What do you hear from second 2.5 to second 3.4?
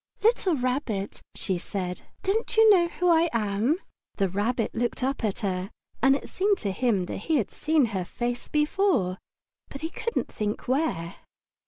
you know who I